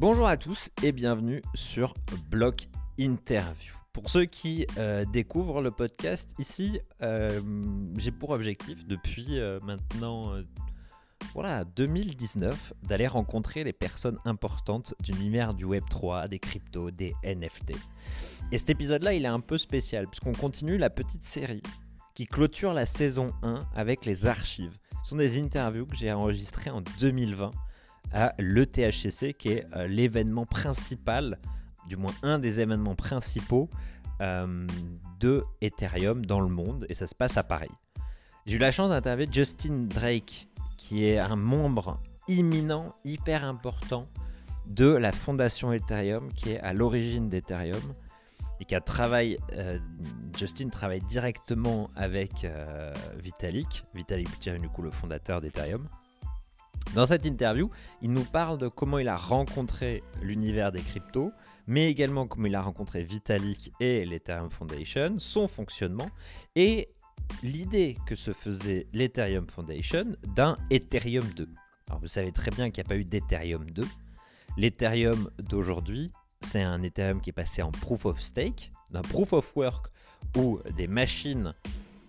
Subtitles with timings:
[0.00, 1.92] Bonjour à tous et bienvenue sur
[2.30, 2.68] Block
[2.98, 3.74] Interview.
[3.92, 7.42] Pour ceux qui euh, découvrent le podcast, ici, euh,
[7.98, 10.32] j'ai pour objectif depuis euh, maintenant
[11.34, 17.74] voilà, 2019 d'aller rencontrer les personnes importantes du l'univers du Web3, des cryptos, des NFT.
[18.52, 21.62] Et cet épisode-là, il est un peu spécial puisqu'on continue la petite série
[22.14, 24.78] qui clôture la saison 1 avec les archives.
[25.04, 27.50] Ce sont des interviews que j'ai enregistrées en 2020
[28.12, 31.38] à l'ETHCC, qui est euh, l'événement principal,
[31.88, 33.70] du moins un des événements principaux
[34.20, 34.66] euh,
[35.20, 37.70] de Ethereum dans le monde, et ça se passe à Paris.
[38.46, 44.08] J'ai eu la chance d'interviewer Justin Drake, qui est un membre imminent, hyper important
[44.66, 47.94] de la fondation Ethereum, qui est à l'origine d'Ethereum
[48.60, 49.78] et qui a travaillé, euh,
[50.36, 52.46] Justin travaille directement avec
[53.22, 55.88] Vitalik, Vitalik Buterin, du coup le fondateur d'Ethereum.
[56.94, 57.70] Dans cette interview,
[58.02, 61.32] il nous parle de comment il a rencontré l'univers des cryptos,
[61.68, 66.10] mais également comment il a rencontré Vitalik et l'Ethereum Foundation, son fonctionnement
[66.56, 66.88] et
[67.44, 71.48] l'idée que se faisait l'Ethereum Foundation d'un Ethereum 2.
[71.88, 73.84] Alors vous savez très bien qu'il n'y a pas eu d'Ethereum 2.
[74.56, 76.10] L'Ethereum d'aujourd'hui,
[76.40, 79.86] c'est un Ethereum qui est passé en proof of stake, d'un proof of work
[80.36, 81.54] où des machines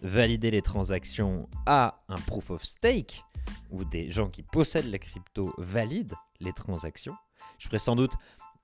[0.01, 3.23] validaient les transactions à un proof of stake
[3.69, 7.15] où des gens qui possèdent la crypto valident les transactions.
[7.57, 8.13] Je ferai sans doute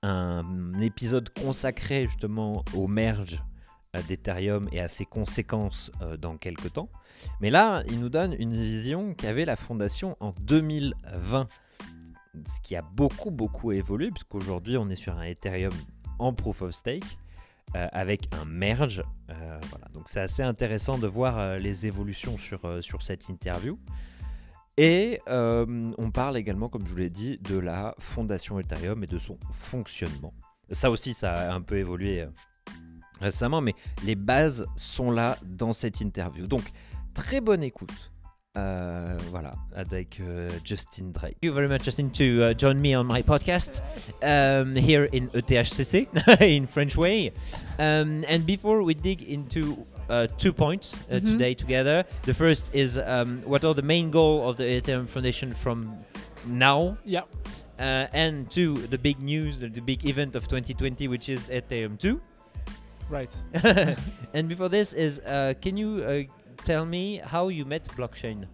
[0.02, 3.42] un épisode consacré justement au merge
[3.96, 6.90] euh, d'Ethereum et à ses conséquences euh, dans quelques temps.
[7.40, 11.48] Mais là, il nous donne une vision qu'avait la fondation en 2020,
[12.46, 15.74] ce qui a beaucoup beaucoup évolué puisqu'aujourd'hui on est sur un Ethereum
[16.18, 17.18] en proof of stake.
[17.76, 19.02] Euh, avec un merge.
[19.28, 19.88] voilà.
[19.92, 23.78] Donc c'est assez intéressant de voir les évolutions sur, sur cette interview.
[24.78, 29.08] Et euh, on parle également, comme je vous l'ai dit, de la fondation Ethereum et
[29.08, 30.32] de son fonctionnement.
[30.70, 32.28] Ça aussi, ça a un peu évolué euh,
[33.20, 36.46] récemment, mais les bases sont là dans cette interview.
[36.46, 36.62] Donc,
[37.12, 38.12] très bonne écoute.
[38.58, 41.36] Euh, voilà, avec uh, Justin Drake.
[41.40, 43.82] Thank you very much, Justin, to uh, join me on my podcast
[44.22, 46.08] um, here in ETHCC
[46.40, 47.32] in French way.
[47.78, 51.26] Um, and before we dig into uh, two points uh, mm-hmm.
[51.26, 52.04] today together.
[52.22, 55.96] The first is um, what are the main goal of the Ethereum Foundation from
[56.46, 56.96] now?
[57.04, 57.22] Yeah.
[57.78, 61.98] Uh, and two, the big news, the, the, big event of 2020, which is Ethereum
[61.98, 62.20] 2.
[63.08, 63.34] Right.
[64.34, 66.22] and before this is, uh, can you uh,
[66.64, 68.46] tell me how you met blockchain?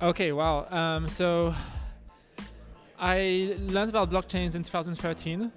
[0.00, 0.66] Okay, wow.
[0.70, 1.54] Um, so
[2.98, 5.50] I learned about blockchains in 2013.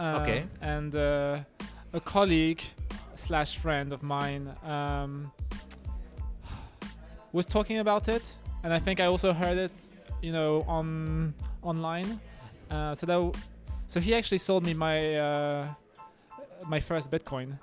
[0.00, 0.40] okay.
[0.40, 1.38] Uh, and uh,
[1.92, 2.62] a colleague
[3.14, 5.32] slash friend of mine um,
[7.32, 9.72] was talking about it, and I think I also heard it,
[10.22, 12.20] you know, on online.
[12.70, 13.40] Uh, so that,
[13.86, 15.68] so he actually sold me my uh,
[16.68, 17.58] my first Bitcoin.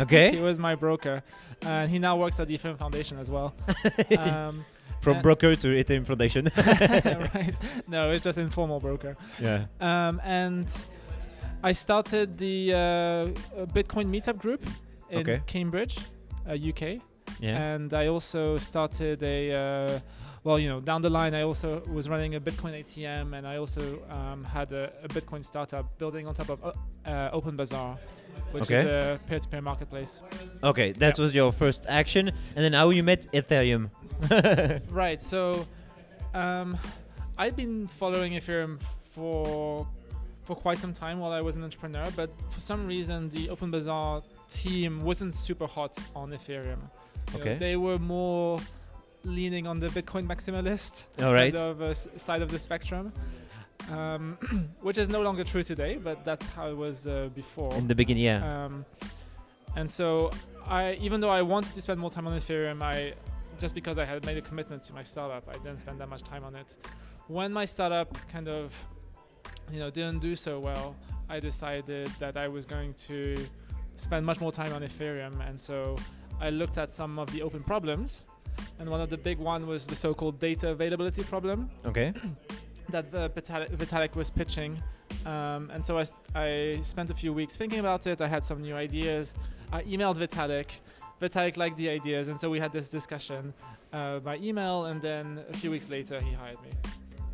[0.00, 0.30] Okay.
[0.36, 1.22] he was my broker,
[1.62, 3.54] and he now works at the Ethereum Foundation as well.
[4.18, 4.64] um,
[5.00, 6.50] From broker to Ethereum Foundation.
[6.56, 7.54] right.
[7.88, 9.16] No, it's just informal broker.
[9.40, 9.66] Yeah.
[9.80, 10.68] Um, and
[11.62, 14.64] I started the uh, Bitcoin meetup group
[15.10, 15.42] in okay.
[15.46, 15.98] Cambridge,
[16.48, 17.00] uh, UK.
[17.40, 17.74] Yeah.
[17.74, 20.00] And I also started a, uh,
[20.44, 23.56] well, you know, down the line, I also was running a Bitcoin ATM and I
[23.56, 26.76] also um, had a, a, Bitcoin startup building on top of
[27.06, 27.96] uh, Open Bazaar,
[28.50, 28.74] which okay.
[28.74, 30.20] is a peer to peer marketplace.
[30.64, 32.28] Okay, that was your first action.
[32.56, 33.90] And then how you met Ethereum?
[34.90, 35.22] right.
[35.22, 35.64] So
[36.34, 36.76] um,
[37.38, 38.80] I've been following Ethereum
[39.14, 39.86] for
[40.42, 43.70] for quite some time while I was an entrepreneur, but for some reason the Open
[43.70, 46.78] Bazaar team wasn't super hot on Ethereum.
[47.32, 47.52] You okay.
[47.52, 48.58] Know, they were more
[49.24, 51.54] leaning on the Bitcoin maximalist All right.
[51.54, 53.12] kind of, uh, side of the spectrum.
[53.90, 54.38] Um,
[54.80, 57.74] which is no longer true today, but that's how it was uh, before.
[57.74, 58.66] In the beginning, yeah.
[58.66, 58.84] Um,
[59.74, 60.30] and so,
[60.68, 63.14] I even though I wanted to spend more time on Ethereum, I
[63.58, 66.22] just because I had made a commitment to my startup, I didn't spend that much
[66.22, 66.76] time on it.
[67.26, 68.72] When my startup kind of
[69.72, 70.94] you know didn't do so well,
[71.28, 73.36] I decided that I was going to
[73.96, 75.96] spend much more time on Ethereum, and so
[76.40, 78.24] I looked at some of the open problems,
[78.78, 81.68] and one of the big one was the so-called data availability problem.
[81.84, 82.12] Okay.
[82.90, 84.82] that uh, Vitalik, Vitalik was pitching,
[85.26, 86.04] um, and so I,
[86.34, 88.20] I spent a few weeks thinking about it.
[88.20, 89.34] I had some new ideas.
[89.72, 90.70] I emailed Vitalik.
[91.20, 93.54] Vitalik liked the ideas, and so we had this discussion
[93.92, 94.86] uh, by email.
[94.86, 96.70] And then a few weeks later, he hired me.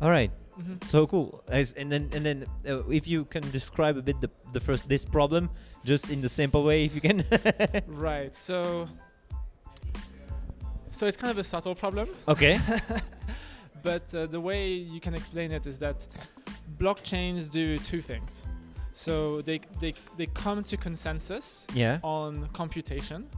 [0.01, 0.31] All right.
[0.57, 0.75] mm-hmm.
[0.87, 1.43] So cool.
[1.49, 4.87] As, and then and then uh, if you can describe a bit the the first
[4.87, 5.49] this problem,
[5.83, 7.25] just in the simple way, if you can.
[7.87, 8.33] right.
[8.35, 8.87] So.
[10.99, 12.09] So it's kind of a subtle problem.
[12.27, 12.59] Okay.
[13.83, 16.05] but uh, the way you can explain it is that
[16.77, 18.43] blockchains do two things.
[18.91, 21.99] So they they they come to consensus Yeah.
[22.03, 23.29] on computation,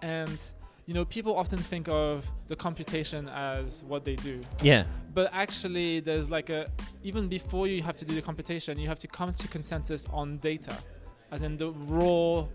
[0.00, 0.40] and
[0.86, 4.84] you know people often think of the computation as what they do, Yeah.
[5.12, 6.66] but actually there's like a
[7.02, 10.38] even before you have to do the computation, you have to come to consensus on
[10.38, 10.74] data,
[11.30, 12.46] as in the raw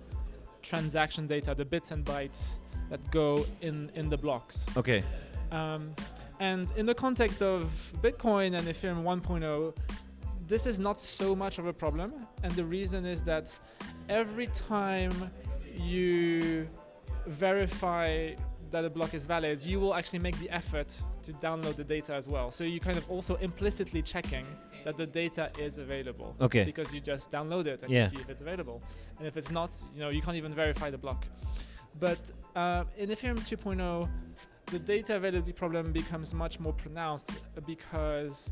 [0.64, 2.58] transaction data, the bits and bytes
[2.92, 4.66] that go in in the blocks.
[4.78, 5.04] Okay.
[5.52, 5.96] Um,
[6.40, 7.62] and in the context of
[8.02, 9.76] Bitcoin and Ethereum 1.0,
[10.48, 12.14] this is not so much of a problem.
[12.44, 13.56] And the reason is that
[14.10, 15.14] every time
[15.76, 16.68] you
[17.28, 18.34] verify
[18.72, 22.14] that a block is valid, you will actually make the effort to download the data
[22.14, 22.52] as well.
[22.52, 24.46] So you kind of also implicitly checking
[24.84, 26.64] that the data is available Okay.
[26.64, 28.04] because you just download it and Yeah.
[28.04, 28.82] you see if it's available.
[29.20, 31.26] And if it's not, you know, you can't even verify the block.
[32.00, 34.10] But uh, in Ethereum 2.0,
[34.68, 37.32] the data availability problem becomes much more pronounced
[37.66, 38.52] because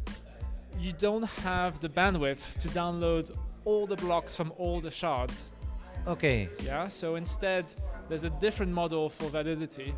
[0.78, 5.46] you don't have the bandwidth to download all the blocks from all the shards.
[6.08, 6.50] Okay.
[6.64, 7.74] Yeah, so instead,
[8.08, 9.94] there's a different model for validity.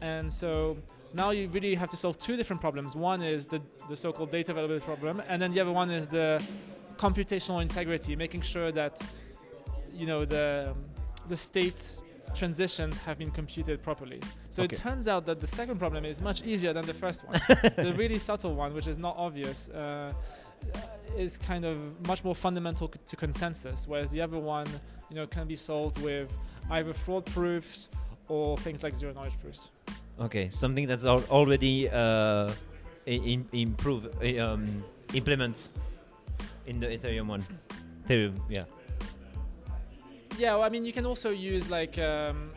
[0.00, 0.76] And so
[1.14, 2.96] now you really have to solve two different problems.
[2.96, 6.06] One is the, the so called data availability problem, and then the other one is
[6.06, 6.42] the
[6.96, 9.00] computational integrity, making sure that
[9.92, 10.74] you know the,
[11.28, 11.92] the state
[12.34, 14.20] transitions have been computed properly.
[14.50, 14.74] So Okay.
[14.76, 17.40] it turns out that the second problem is much easier than the first one.
[17.76, 20.12] the really subtle one, which is not obvious, uh,
[21.16, 21.76] is kind of
[22.06, 24.66] much more fundamental c- to consensus, whereas the other one,
[25.10, 26.30] you know, can be solved with
[26.70, 27.88] either fraud proofs
[28.28, 29.70] or things like zero knowledge proofs.
[30.20, 30.48] Okay.
[30.50, 32.50] Something that's al- already uh,
[33.06, 34.82] i- im- improve uh, um,
[35.14, 35.68] implement
[36.66, 37.44] in the Ethereum one.
[38.08, 38.34] Ethereum.
[38.48, 38.64] Yeah.
[40.38, 42.50] Yeah, well, I mean, you can also use like um,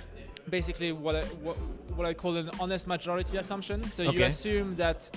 [0.50, 1.56] basically what I, what,
[1.96, 3.82] what I call an honest majority assumption.
[3.90, 5.10] So you assume that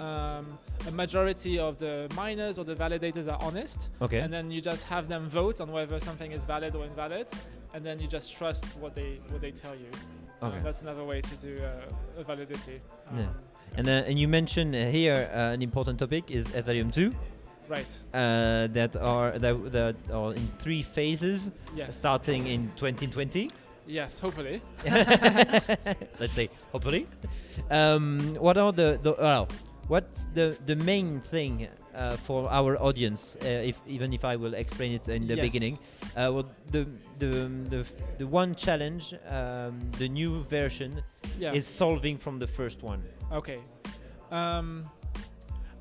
[0.00, 0.58] um,
[0.88, 4.18] a majority of the miners or the validators are honest, Okay.
[4.20, 7.28] and then you just have them vote on whether something is valid or invalid,
[7.74, 9.88] and then you just trust what they what they tell you.
[10.42, 10.58] Uh, Okay.
[10.64, 12.80] that's another way to do uh, a validity.
[13.16, 13.26] Yeah.
[13.76, 17.14] And uh, and you mentioned uh, here uh, an important topic is Ethereum 2
[17.76, 17.92] Right.
[18.14, 21.96] uh, that are that, that are in three phases Yes.
[21.96, 23.48] starting in 2020.
[23.86, 24.20] Yes.
[24.20, 24.60] Hopefully.
[26.20, 27.06] Let's say hopefully.
[27.70, 29.48] Um, what are the, the well,
[29.88, 33.36] what's the the main thing uh, for our audience?
[33.42, 35.44] Uh, if even if I will explain it in the Yes.
[35.46, 35.78] beginning,
[36.16, 36.86] uh, well, the
[37.18, 37.30] the
[37.70, 37.84] the
[38.18, 41.02] the one challenge, um, the new version
[41.38, 41.54] Yeah.
[41.56, 43.02] is solving from the first one.
[43.32, 43.58] Okay.
[44.30, 44.84] Um,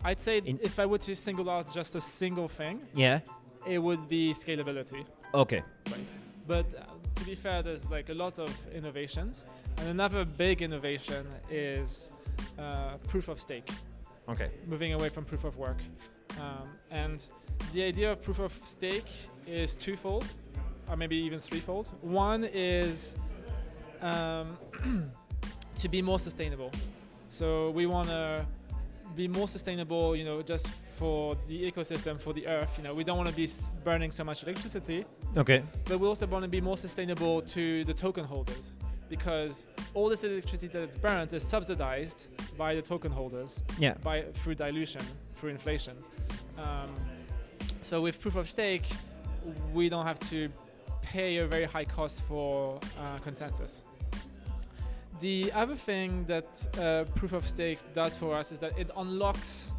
[0.04, 3.20] I'd say In- if I were to single out just a single thing, Yeah.
[3.68, 5.06] it would be scalability.
[5.34, 5.64] Okay.
[5.92, 6.00] Right.
[6.48, 9.46] But uh, to be fair, there's like a lot of innovations,
[9.78, 12.12] and another big innovation is
[12.58, 13.70] uh, proof of stake,
[14.28, 14.50] Okay.
[14.68, 15.78] moving away from proof of work.
[16.40, 17.26] Um, and
[17.74, 19.10] the idea of proof of stake
[19.46, 20.26] is twofold,
[20.90, 21.90] or maybe even threefold.
[22.02, 23.16] One is
[24.02, 24.58] um,
[25.78, 26.72] to be more sustainable.
[27.30, 28.46] So we want to
[29.16, 30.68] be more sustainable, you know, just
[30.98, 32.72] for the ecosystem, for the earth.
[32.78, 33.50] You know, we don't want to be
[33.84, 35.06] burning so much electricity,
[35.38, 35.64] Okay.
[35.86, 38.72] but we also want to be more sustainable to the token holders
[39.10, 42.28] because all this electricity that's burnt is subsidized
[42.58, 43.96] by the token holders Yeah.
[44.04, 45.02] by through dilution,
[45.36, 45.98] through inflation.
[46.58, 46.96] Um,
[47.82, 48.88] so with proof of stake,
[49.74, 50.50] we don't have to
[51.02, 53.84] pay a very high cost for uh, consensus.
[55.22, 56.50] The other thing that
[56.80, 59.72] uh, proof of stake does for us is that it unlocks,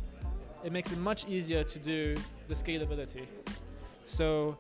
[0.65, 2.17] it makes it much easier to do
[2.49, 3.27] the scalability.
[4.07, 4.57] So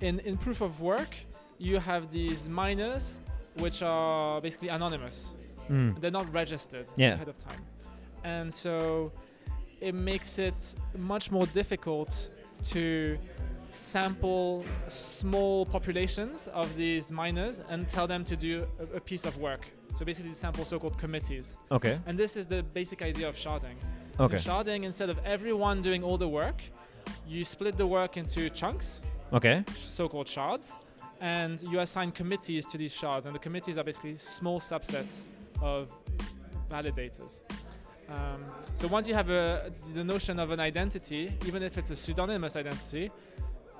[0.00, 1.14] in, in proof of work,
[1.58, 3.20] you have these miners
[3.58, 5.34] which are basically anonymous.
[5.70, 6.00] Mm.
[6.00, 7.14] They're not registered Yeah.
[7.14, 7.62] ahead of time.
[8.24, 9.12] And so
[9.80, 12.30] it makes it much more difficult
[12.72, 13.18] to
[13.74, 19.36] sample small populations of these miners and tell them to do a, a piece of
[19.38, 19.66] work.
[19.94, 21.56] So basically you sample so-called committees.
[21.70, 21.98] Okay.
[22.06, 23.76] And this is the basic idea of sharding.
[24.18, 24.36] Okay.
[24.36, 26.62] In sharding, instead of everyone doing all the work,
[27.26, 29.00] you split the work into chunks,
[29.32, 29.64] Okay.
[29.74, 30.78] so-called shards,
[31.20, 33.26] and you assign committees to these shards.
[33.26, 35.26] And the committees are basically small subsets
[35.60, 35.92] of
[36.70, 37.40] validators.
[38.08, 38.44] Um,
[38.74, 42.56] so once you have a, the notion of an identity, even if it's a pseudonymous
[42.56, 43.10] identity,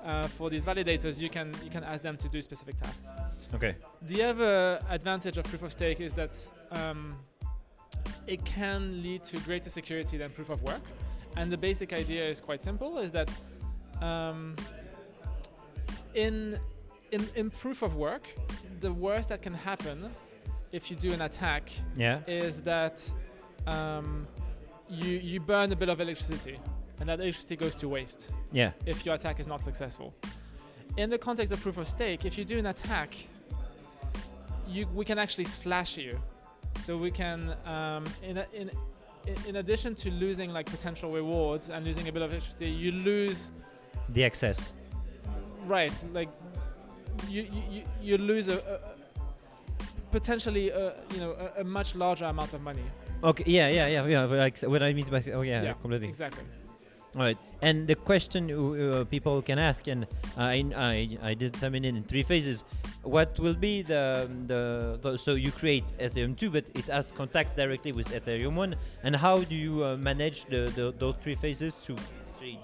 [0.03, 3.11] uh, for these validators, you can you can ask them to do specific tasks.
[3.53, 3.75] Okay.
[4.03, 6.37] The other advantage of proof of stake is that
[6.71, 7.15] um,
[8.27, 10.81] it can lead to greater security than proof of work.
[11.37, 13.29] And the basic idea is quite simple: is that
[14.01, 14.55] um,
[16.13, 16.59] in,
[17.11, 18.27] in in proof of work,
[18.81, 20.09] the worst that can happen
[20.71, 22.19] if you do an attack Yeah.
[22.27, 23.07] is that
[23.67, 24.27] um,
[24.89, 26.59] you you burn a bit of electricity.
[26.99, 28.71] And that electricity goes to waste Yeah.
[28.85, 30.13] if your attack is not successful.
[30.97, 33.15] In the context of proof of stake, if you do an attack,
[34.67, 36.19] you we can actually slash you.
[36.81, 38.69] So we can, um, in, a, in
[39.47, 43.49] in- addition to losing like potential rewards and losing a bit of electricity, you lose
[44.09, 44.73] The excess.
[45.65, 46.29] right like
[47.29, 48.79] you you, you, lose a, a
[50.11, 52.83] potentially a, you know a, a much larger amount of money.
[53.23, 53.43] Okay.
[53.47, 53.69] Yeah.
[53.69, 53.87] Yeah.
[53.87, 54.05] Yeah.
[54.05, 54.27] Yeah.
[54.27, 56.09] but Like what I mean by oh yeah, Yeah, completely.
[56.09, 56.43] Exactly.
[57.15, 57.37] All right.
[57.61, 62.03] And the question uh, uh, people can ask, and I, I, I determine it in
[62.03, 62.63] three phases.
[63.03, 67.55] What will be the, the, the so you create Ethereum 2, but it has contact
[67.55, 68.75] directly with Ethereum 1.
[69.03, 71.95] And how do you uh, manage the, the those three phases to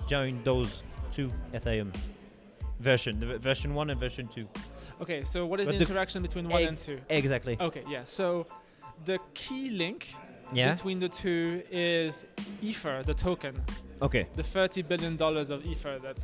[0.08, 1.96] join those two Ethereum
[2.79, 4.48] version, the version 1 and version 2?
[5.01, 7.00] Okay, so what is But the the interaction between one and two?
[7.10, 7.58] Exactly.
[7.60, 8.03] Okay, yeah.
[8.03, 8.46] So
[9.06, 10.13] the key link
[10.53, 10.74] yeah.
[10.74, 12.25] between the two is
[12.62, 13.53] Ether, the token,
[14.01, 14.27] Okay.
[14.36, 16.18] the 30 billion dollars of Ether that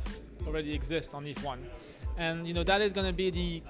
[0.46, 1.58] already exists on ETH1,
[2.16, 3.62] and you know that is going to be the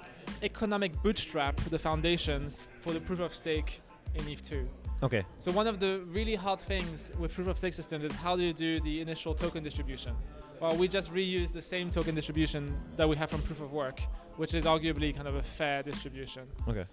[0.43, 3.81] economic bootstrap, for the foundations for the proof of stake
[4.15, 4.67] in ETH2.
[5.03, 5.25] Okay.
[5.39, 8.43] So one of the really hard things with proof of stake systems is how do
[8.43, 10.15] you do the initial token distribution?
[10.61, 14.01] Well, we just reuse the same token distribution that we have from proof of work,
[14.37, 16.47] which is arguably kind of a fair distribution.
[16.67, 16.87] Okay.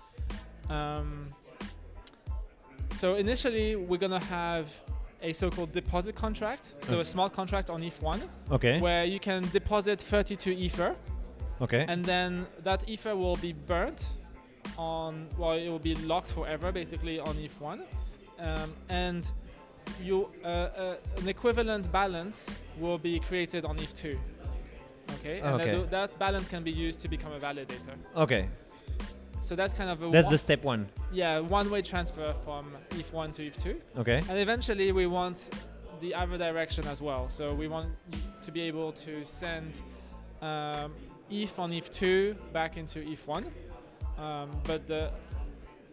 [0.70, 1.30] Um,
[3.04, 4.66] so initially, we're gonna have
[5.22, 8.80] a so-called deposit contract, so a smart contract on ETH1, Okay.
[8.80, 10.96] where you can deposit 32 Ether,
[11.60, 11.84] Okay.
[11.90, 14.02] and then that Ether will be burnt
[14.78, 17.82] on, well, it will be locked forever, basically on ETH1,
[18.40, 19.30] um, and
[20.02, 22.38] you uh, uh, an equivalent balance
[22.80, 24.18] will be created on ETH2.
[25.16, 25.72] Okay, and Okay.
[25.72, 27.96] That, that balance can be used to become a validator.
[28.16, 28.48] Okay.
[29.44, 30.88] So that's kind of a That's one- the step one.
[31.12, 34.20] yeah one-way transfer from ETH1 to ETH2, Okay.
[34.30, 35.50] and eventually we want
[36.00, 37.28] the other direction as well.
[37.28, 37.90] So we want
[38.46, 39.82] to be able to send
[40.42, 40.94] um,
[41.30, 43.44] ETH on ETH2 back into ETH1,
[44.18, 45.12] um, but the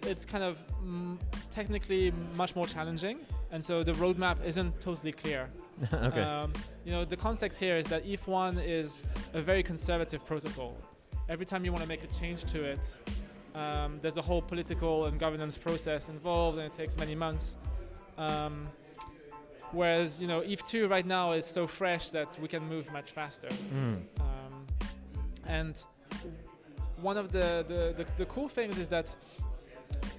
[0.06, 1.18] it's kind of mm,
[1.50, 3.18] technically much more challenging,
[3.52, 5.50] and so the roadmap isn't totally clear.
[5.92, 6.22] okay.
[6.22, 6.52] Um,
[6.84, 9.02] you know, the context here is that ETH1 is
[9.34, 10.76] a very conservative protocol.
[11.28, 12.80] Every time you want to make a change to it,
[13.54, 17.56] um, there's a whole political and governance process involved, and it takes many months.
[18.18, 18.68] Um,
[19.72, 23.48] whereas, you know, ETH2 right now is so fresh that we can move much faster.
[23.48, 24.02] Mm.
[24.20, 24.66] Um,
[25.46, 25.82] and
[27.00, 29.14] one of the, the, the, the cool things is that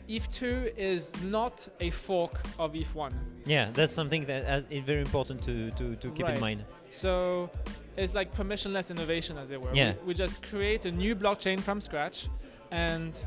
[0.09, 3.13] ETH2 is not a fork of E ETH1.
[3.45, 6.35] Yeah, that's something that uh, is very important to, to, to keep Right.
[6.35, 6.65] in mind.
[6.89, 7.49] So
[7.95, 9.73] it's like permissionless innovation, as it were.
[9.73, 9.93] Yeah.
[10.01, 12.27] We, we just create a new blockchain from scratch,
[12.71, 13.23] and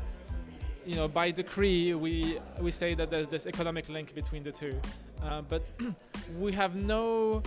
[0.85, 4.79] you know, by decree, we we say that there's this economic link between the two,
[5.23, 5.71] uh, but
[6.39, 7.41] we have no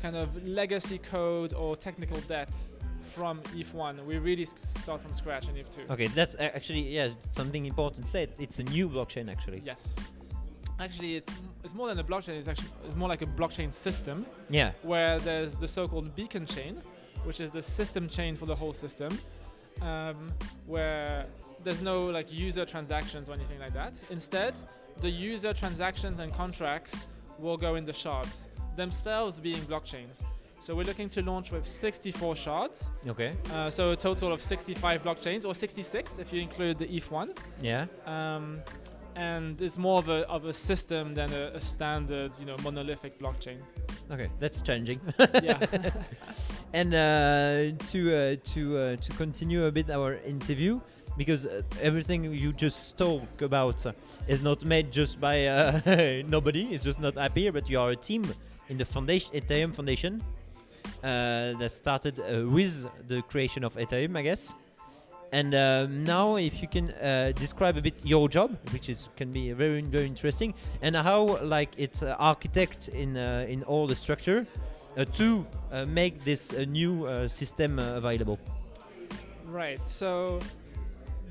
[0.00, 2.54] kind of legacy code or technical debt
[3.14, 4.04] from ETH1.
[4.04, 5.90] We really start from scratch in ETH2.
[5.90, 8.08] Okay, that's actually yeah something important.
[8.08, 9.62] Said it's a new blockchain actually.
[9.64, 9.96] Yes.
[10.80, 11.30] Actually, it's
[11.64, 12.34] it's more than a blockchain.
[12.40, 14.26] It's actually it's more like a blockchain system.
[14.50, 14.72] Yeah.
[14.82, 16.82] where there's the so-called beacon chain,
[17.24, 19.16] which is the system chain for the whole system,
[19.80, 20.32] um,
[20.66, 21.26] where
[21.64, 24.00] there's no like user transactions or anything like that.
[24.10, 24.54] Instead,
[25.00, 27.06] the user transactions and contracts
[27.38, 30.22] will go in the shards, themselves being blockchains.
[30.62, 33.34] So we're looking to launch with 64 shards, Okay.
[33.52, 37.36] uh, so a total of 65 blockchains, or 66 if you include the ETH1.
[37.60, 37.86] Yeah.
[38.06, 38.62] Um,
[39.14, 43.18] and it's more of a, of a system than a, a standard, you know, monolithic
[43.18, 43.60] blockchain.
[44.10, 45.00] Okay, that's challenging.
[45.42, 45.64] yeah.
[46.72, 50.80] and uh, to uh, to uh, to continue a bit our interview
[51.16, 53.92] because uh, everything you just talk about uh,
[54.28, 55.80] is not made just by uh,
[56.26, 58.24] nobody it's just not up here but you are a team
[58.68, 60.22] in the foundation ethereum foundation
[61.02, 64.54] uh, that started uh, with the creation of ethereum i guess
[65.32, 69.32] and uh, now if you can uh, describe a bit your job which is can
[69.32, 74.46] be very very interesting and how like it's architect in in all the structure
[75.12, 75.44] to
[75.88, 78.38] make this new system available.
[79.46, 79.84] Right.
[79.84, 80.38] So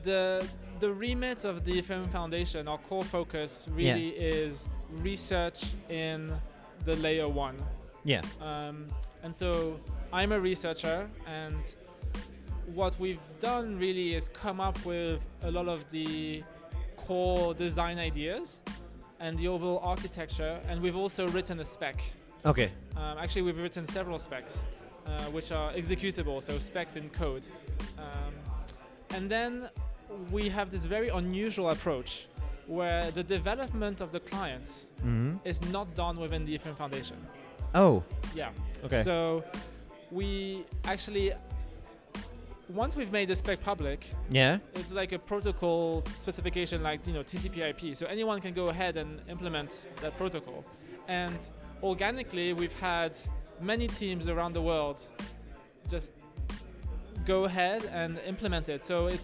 [0.04, 0.48] the
[0.80, 4.68] the remit of the Ethereum Foundation, our core focus really is
[4.98, 6.34] research in
[6.86, 7.56] the layer one.
[8.04, 8.22] Yeah.
[8.42, 8.88] Um,
[9.24, 9.80] and so
[10.12, 11.74] I'm a researcher, and
[12.74, 16.44] what we've done really is come up with a lot of the
[16.98, 18.62] core design ideas
[19.20, 22.02] and the overall architecture, and we've also written a spec.
[22.46, 22.72] Okay.
[22.98, 24.66] Um, actually, we've written several specs,
[25.06, 27.46] uh, which are executable, so specs in code.
[27.98, 28.34] Um,
[29.12, 29.70] and then
[30.32, 32.28] we have this very unusual approach
[32.68, 35.36] where the development of the clients Mm-hmm.
[35.44, 37.18] is not done within the Ethereum Foundation.
[37.76, 38.04] Oh,
[38.34, 38.52] Yeah.
[38.86, 39.02] okay.
[39.04, 39.44] So
[40.12, 41.34] we actually
[42.70, 44.58] once we've made the spec public, yeah.
[44.76, 47.96] it's like a protocol specification like you know TCP/IP.
[47.98, 50.64] So anyone can go ahead and implement that protocol.
[51.10, 51.38] And
[51.84, 53.18] organically, we've had
[53.60, 55.02] many teams around the world
[55.90, 56.14] just
[57.26, 58.84] go ahead and implement it.
[58.84, 59.20] So it,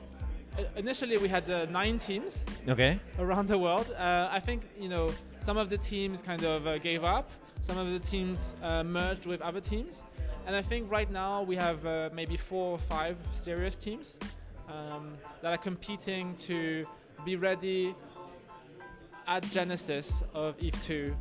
[0.75, 2.99] initially we had uh, nine teams Okay.
[3.17, 3.91] around the world.
[3.97, 7.29] Uh, I think you know some of the teams kind of uh, gave up.
[7.61, 10.03] Some of the teams uh, merged with other teams,
[10.47, 14.17] and I think right now we have uh, maybe four or five serious teams
[14.69, 16.83] um, that are competing to
[17.25, 17.93] be ready
[19.27, 21.13] at Genesis of ETH 2,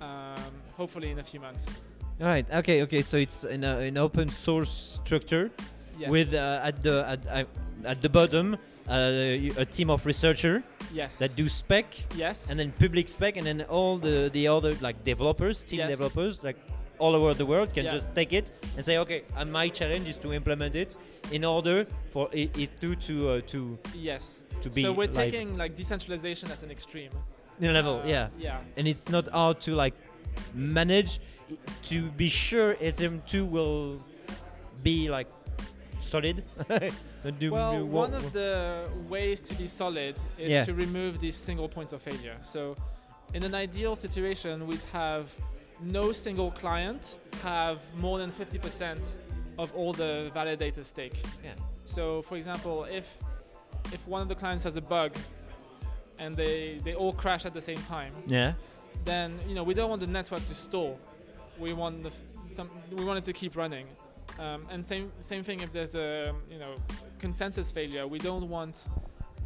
[0.00, 0.34] um,
[0.76, 1.66] hopefully in a few months.
[2.20, 2.46] All right.
[2.52, 2.82] Okay.
[2.82, 3.02] Okay.
[3.02, 5.50] So it's in a, an open source structure
[5.98, 6.10] Yes.
[6.10, 7.44] with uh, at the at, uh,
[7.84, 8.56] at the bottom
[8.88, 8.92] uh,
[9.58, 10.62] a team of researcher
[10.92, 11.18] yes.
[11.18, 11.86] that do spec
[12.16, 12.50] yes.
[12.50, 15.90] and then public spec and then all the the other like developers, team Yes.
[15.90, 16.56] developers like
[16.98, 17.92] all over the world can Yeah.
[17.94, 20.96] just take it and say okay, and my challenge is to implement it
[21.30, 24.42] in order for it, it to to uh, to yes.
[24.60, 27.10] to be So we're taking like decentralization at an extreme.
[27.60, 28.00] level.
[28.02, 28.28] Uh, yeah.
[28.38, 28.58] Yeah.
[28.76, 29.94] and it's not hard to like
[30.54, 31.20] manage
[31.90, 34.02] to be sure Ethereum 2 will
[34.82, 35.28] be like
[36.02, 36.42] solid.
[36.68, 40.64] Don't Well, do- one of the ways to be solid is Yeah.
[40.64, 42.36] to remove these single points of failure.
[42.42, 42.76] So,
[43.34, 45.30] in an ideal situation, we'd have
[45.80, 48.98] no single client have more than 50%
[49.58, 51.22] of all the validator stake.
[51.44, 51.54] Yeah.
[51.84, 53.06] So, for example, if
[53.92, 55.12] if one of the clients has a bug
[56.18, 58.52] and they they all crash at the same time, yeah.
[59.04, 60.98] then you know we don't want the network to stall.
[61.58, 62.10] We want the
[62.48, 63.86] some we want it to keep running.
[64.38, 66.74] Um, and same same thing if there's a you know
[67.18, 68.86] consensus failure, we don't want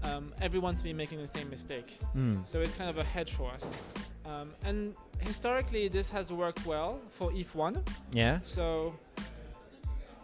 [0.05, 1.99] um, everyone to be making the same mistake.
[2.13, 2.37] Hmm.
[2.45, 3.77] So it's kind of a hedge for us.
[4.25, 7.87] Um, and historically, this has worked well for ETH1.
[8.13, 8.41] Yeah.
[8.45, 8.95] So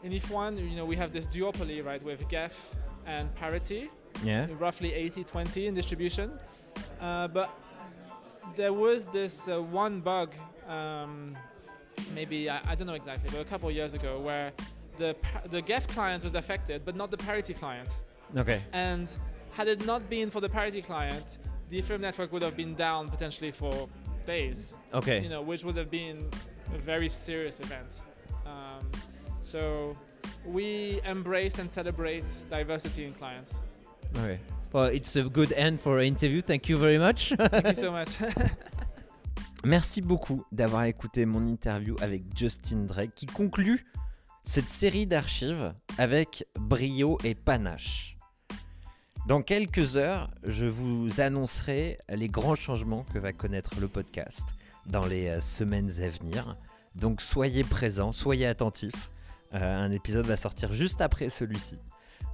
[0.03, 2.75] in ETH1, you know, we have this duopoly, right, with Geth
[3.07, 3.91] and Parity
[4.25, 4.47] Yeah.
[4.59, 6.33] roughly 80-20 in distribution.
[7.01, 7.51] Uh, but
[8.57, 10.35] there was this uh, one bug,
[10.69, 11.37] um,
[12.15, 14.53] maybe I, I don't know exactly, but a couple of years ago, where
[14.99, 15.17] the
[15.51, 17.89] the Geth client was affected, but not the Parity client.
[18.37, 18.63] Okay.
[18.73, 19.11] And
[19.53, 21.39] had it not been for the Parity client,
[21.69, 23.89] the Ethereum network would have been down potentially for
[24.27, 24.75] days.
[24.95, 25.21] Okay.
[25.21, 26.29] You know, which would have been
[26.75, 28.01] a very serious event.
[28.47, 28.91] Um,
[29.43, 29.97] so
[30.47, 33.55] we embrace and celebrate diversity in clients.
[34.17, 34.39] Okay.
[34.73, 36.41] Well, it's a good end for an interview.
[36.41, 37.35] Thank you very much.
[37.37, 38.17] Thank you so much.
[39.65, 43.87] Merci beaucoup d'avoir écouté mon interview avec Justin Drake qui conclut
[44.43, 48.17] cette série d'archives avec brio et panache.
[49.29, 54.45] Dans quelques heures, je vous annoncerai les grands changements que va connaître le podcast
[54.87, 56.57] dans les euh, semaines à venir.
[56.97, 59.11] Donc soyez présents, soyez attentifs.
[59.55, 61.79] Euh, un épisode va sortir juste après celui-ci.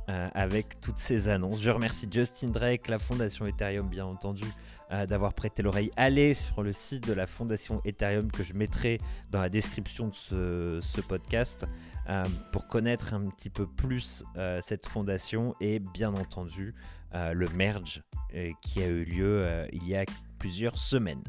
[0.09, 1.61] euh, avec toutes ces annonces.
[1.61, 4.45] Je remercie Justin Drake, la fondation Ethereum bien entendu,
[4.91, 5.91] euh, d'avoir prêté l'oreille.
[5.97, 8.99] Allez sur le site de la fondation Ethereum que je mettrai
[9.31, 11.67] dans la description de ce, podcast
[12.09, 16.75] euh, pour connaître un petit peu plus euh, cette fondation et bien entendu
[17.13, 18.03] le merge
[18.61, 20.05] qui a eu lieu il y a
[20.39, 21.23] plusieurs semaines.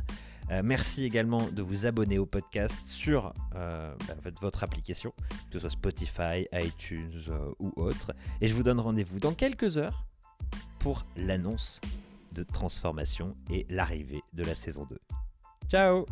[0.61, 3.95] Merci également de vous abonner au podcast sur bah,
[4.41, 5.13] votre- application,
[5.49, 8.11] que ce soit Spotify, iTunes ou autre.
[8.41, 10.05] Et je vous donne rendez-vous dans quelques heures
[10.79, 11.79] pour l'annonce
[12.39, 14.97] de transformation et l'arrivée de la saison 2.
[15.67, 16.05] Ciao